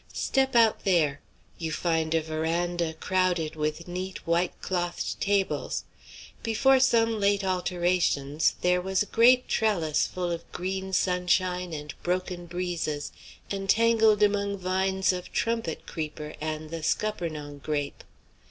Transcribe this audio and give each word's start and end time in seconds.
Step 0.13 0.55
out 0.55 0.83
there. 0.83 1.19
You 1.59 1.71
find 1.71 2.15
a 2.15 2.23
veranda 2.23 2.93
crowded 2.95 3.55
with 3.55 3.87
neat 3.87 4.25
white 4.25 4.59
clothed 4.59 5.21
tables. 5.21 5.83
Before 6.41 6.79
some 6.79 7.19
late 7.19 7.43
alterations 7.43 8.55
there 8.63 8.81
was 8.81 9.03
a 9.03 9.05
great 9.05 9.47
trellis 9.47 10.07
full 10.07 10.31
of 10.31 10.51
green 10.51 10.91
sunshine 10.91 11.71
and 11.71 11.93
broken 12.01 12.47
breezes 12.47 13.11
entangled 13.51 14.23
among 14.23 14.57
vines 14.57 15.13
of 15.13 15.31
trumpet 15.31 15.85
creeper 15.85 16.33
and 16.41 16.71
the 16.71 16.81
Scuppernong 16.81 17.59
grape. 17.59 18.03